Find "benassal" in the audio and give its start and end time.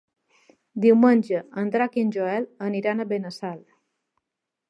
3.13-3.63